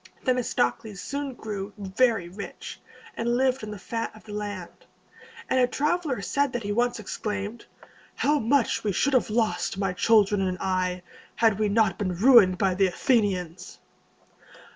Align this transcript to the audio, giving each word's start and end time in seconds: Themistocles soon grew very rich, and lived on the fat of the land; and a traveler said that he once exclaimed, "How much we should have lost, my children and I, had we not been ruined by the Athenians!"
Themistocles 0.25 0.99
soon 0.99 1.35
grew 1.35 1.73
very 1.77 2.27
rich, 2.27 2.81
and 3.15 3.37
lived 3.37 3.63
on 3.63 3.69
the 3.69 3.77
fat 3.77 4.09
of 4.15 4.23
the 4.23 4.33
land; 4.33 4.87
and 5.47 5.59
a 5.59 5.67
traveler 5.67 6.23
said 6.23 6.53
that 6.53 6.63
he 6.63 6.71
once 6.71 6.99
exclaimed, 6.99 7.67
"How 8.15 8.39
much 8.39 8.83
we 8.83 8.93
should 8.93 9.13
have 9.13 9.29
lost, 9.29 9.77
my 9.77 9.93
children 9.93 10.41
and 10.41 10.57
I, 10.59 11.03
had 11.35 11.59
we 11.59 11.69
not 11.69 11.99
been 11.99 12.15
ruined 12.15 12.57
by 12.57 12.73
the 12.73 12.87
Athenians!" 12.87 13.77